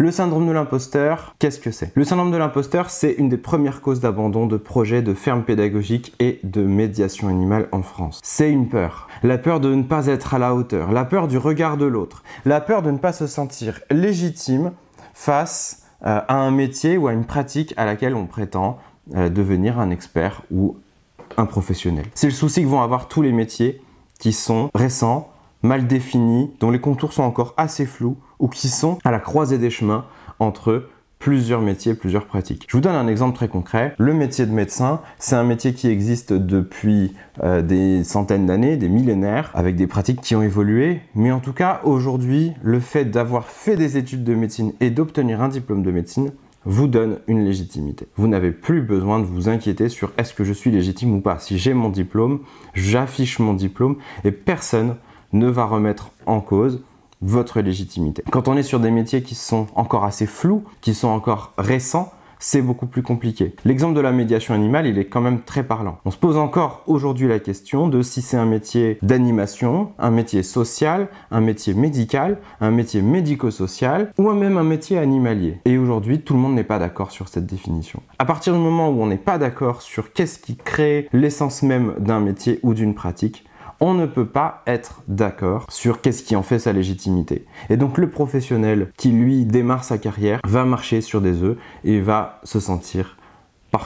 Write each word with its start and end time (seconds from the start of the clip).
Le 0.00 0.10
syndrome 0.10 0.48
de 0.48 0.50
l'imposteur, 0.50 1.36
qu'est-ce 1.38 1.60
que 1.60 1.70
c'est? 1.70 1.92
Le 1.94 2.02
syndrome 2.02 2.32
de 2.32 2.36
l'imposteur, 2.36 2.90
c'est 2.90 3.12
une 3.12 3.28
des 3.28 3.36
premières 3.36 3.80
causes 3.80 4.00
d'abandon 4.00 4.48
de 4.48 4.56
projets 4.56 5.02
de 5.02 5.14
ferme 5.14 5.44
pédagogique 5.44 6.16
et 6.18 6.40
de 6.42 6.62
médiation 6.62 7.28
animale 7.28 7.68
en 7.70 7.82
France. 7.82 8.18
C'est 8.24 8.50
une 8.50 8.68
peur. 8.68 9.06
La 9.22 9.38
peur 9.38 9.60
de 9.60 9.72
ne 9.72 9.84
pas 9.84 10.08
être 10.08 10.34
à 10.34 10.40
la 10.40 10.52
hauteur, 10.52 10.90
la 10.90 11.04
peur 11.04 11.28
du 11.28 11.38
regard 11.38 11.76
de 11.76 11.84
l'autre, 11.84 12.24
la 12.44 12.60
peur 12.60 12.82
de 12.82 12.90
ne 12.90 12.98
pas 12.98 13.12
se 13.12 13.28
sentir 13.28 13.82
légitime 13.88 14.72
face 15.12 15.84
euh, 16.04 16.20
à 16.26 16.38
un 16.38 16.50
métier 16.50 16.96
ou 16.96 17.06
à 17.06 17.12
une 17.12 17.24
pratique 17.24 17.72
à 17.76 17.84
laquelle 17.84 18.16
on 18.16 18.26
prétend 18.26 18.80
euh, 19.14 19.28
devenir 19.28 19.78
un 19.78 19.90
expert 19.90 20.42
ou 20.50 20.76
un 21.36 21.46
professionnel. 21.46 22.06
C'est 22.16 22.26
le 22.26 22.32
souci 22.32 22.62
que 22.62 22.66
vont 22.66 22.82
avoir 22.82 23.06
tous 23.06 23.22
les 23.22 23.30
métiers 23.30 23.80
qui 24.18 24.32
sont 24.32 24.70
récents, 24.74 25.30
mal 25.64 25.86
définis, 25.86 26.50
dont 26.60 26.70
les 26.70 26.80
contours 26.80 27.12
sont 27.12 27.22
encore 27.22 27.54
assez 27.56 27.86
flous 27.86 28.16
ou 28.38 28.48
qui 28.48 28.68
sont 28.68 28.98
à 29.04 29.10
la 29.10 29.18
croisée 29.18 29.58
des 29.58 29.70
chemins 29.70 30.04
entre 30.38 30.88
plusieurs 31.18 31.62
métiers, 31.62 31.94
plusieurs 31.94 32.26
pratiques. 32.26 32.66
Je 32.68 32.76
vous 32.76 32.82
donne 32.82 32.94
un 32.94 33.08
exemple 33.08 33.34
très 33.34 33.48
concret. 33.48 33.94
Le 33.98 34.12
métier 34.12 34.44
de 34.44 34.52
médecin, 34.52 35.00
c'est 35.18 35.36
un 35.36 35.44
métier 35.44 35.72
qui 35.72 35.88
existe 35.88 36.34
depuis 36.34 37.14
euh, 37.42 37.62
des 37.62 38.04
centaines 38.04 38.44
d'années, 38.44 38.76
des 38.76 38.90
millénaires, 38.90 39.50
avec 39.54 39.74
des 39.74 39.86
pratiques 39.86 40.20
qui 40.20 40.36
ont 40.36 40.42
évolué. 40.42 41.00
Mais 41.14 41.32
en 41.32 41.40
tout 41.40 41.54
cas, 41.54 41.80
aujourd'hui, 41.84 42.52
le 42.62 42.78
fait 42.78 43.06
d'avoir 43.06 43.46
fait 43.46 43.76
des 43.76 43.96
études 43.96 44.22
de 44.22 44.34
médecine 44.34 44.74
et 44.80 44.90
d'obtenir 44.90 45.40
un 45.40 45.48
diplôme 45.48 45.82
de 45.82 45.90
médecine 45.90 46.30
vous 46.66 46.88
donne 46.88 47.18
une 47.26 47.44
légitimité. 47.44 48.06
Vous 48.16 48.28
n'avez 48.28 48.50
plus 48.50 48.82
besoin 48.82 49.18
de 49.18 49.24
vous 49.24 49.48
inquiéter 49.48 49.88
sur 49.88 50.12
est-ce 50.18 50.34
que 50.34 50.44
je 50.44 50.52
suis 50.52 50.70
légitime 50.70 51.14
ou 51.14 51.20
pas. 51.20 51.38
Si 51.38 51.58
j'ai 51.58 51.72
mon 51.72 51.88
diplôme, 51.88 52.40
j'affiche 52.74 53.38
mon 53.38 53.54
diplôme 53.54 53.96
et 54.24 54.30
personne 54.30 54.96
ne 55.34 55.48
va 55.48 55.66
remettre 55.66 56.10
en 56.24 56.40
cause 56.40 56.82
votre 57.20 57.60
légitimité. 57.60 58.22
Quand 58.30 58.48
on 58.48 58.56
est 58.56 58.62
sur 58.62 58.80
des 58.80 58.90
métiers 58.90 59.22
qui 59.22 59.34
sont 59.34 59.66
encore 59.74 60.04
assez 60.04 60.26
flous, 60.26 60.64
qui 60.80 60.94
sont 60.94 61.08
encore 61.08 61.52
récents, 61.58 62.12
c'est 62.38 62.60
beaucoup 62.60 62.86
plus 62.86 63.02
compliqué. 63.02 63.54
L'exemple 63.64 63.94
de 63.94 64.02
la 64.02 64.12
médiation 64.12 64.52
animale, 64.52 64.86
il 64.86 64.98
est 64.98 65.06
quand 65.06 65.22
même 65.22 65.40
très 65.40 65.62
parlant. 65.62 65.98
On 66.04 66.10
se 66.10 66.18
pose 66.18 66.36
encore 66.36 66.82
aujourd'hui 66.86 67.26
la 67.26 67.38
question 67.38 67.88
de 67.88 68.02
si 68.02 68.20
c'est 68.20 68.36
un 68.36 68.44
métier 68.44 68.98
d'animation, 69.00 69.92
un 69.98 70.10
métier 70.10 70.42
social, 70.42 71.08
un 71.30 71.40
métier 71.40 71.72
médical, 71.72 72.38
un 72.60 72.70
métier 72.70 73.00
médico-social 73.00 74.12
ou 74.18 74.30
même 74.32 74.58
un 74.58 74.64
métier 74.64 74.98
animalier. 74.98 75.58
Et 75.64 75.78
aujourd'hui, 75.78 76.20
tout 76.20 76.34
le 76.34 76.40
monde 76.40 76.54
n'est 76.54 76.64
pas 76.64 76.78
d'accord 76.78 77.12
sur 77.12 77.28
cette 77.28 77.46
définition. 77.46 78.02
À 78.18 78.26
partir 78.26 78.52
du 78.52 78.58
moment 78.58 78.90
où 78.90 79.02
on 79.02 79.06
n'est 79.06 79.16
pas 79.16 79.38
d'accord 79.38 79.80
sur 79.80 80.12
qu'est-ce 80.12 80.38
qui 80.38 80.56
crée 80.56 81.08
l'essence 81.14 81.62
même 81.62 81.94
d'un 81.98 82.20
métier 82.20 82.60
ou 82.62 82.74
d'une 82.74 82.94
pratique, 82.94 83.46
on 83.80 83.94
ne 83.94 84.06
peut 84.06 84.26
pas 84.26 84.62
être 84.66 85.02
d'accord 85.08 85.66
sur 85.68 86.00
qu'est-ce 86.00 86.22
qui 86.22 86.36
en 86.36 86.42
fait 86.42 86.58
sa 86.58 86.72
légitimité. 86.72 87.46
Et 87.70 87.76
donc 87.76 87.98
le 87.98 88.10
professionnel 88.10 88.90
qui 88.96 89.10
lui 89.10 89.44
démarre 89.44 89.84
sa 89.84 89.98
carrière 89.98 90.40
va 90.44 90.64
marcher 90.64 91.00
sur 91.00 91.20
des 91.20 91.42
œufs 91.42 91.56
et 91.84 92.00
va 92.00 92.40
se 92.44 92.60
sentir 92.60 93.16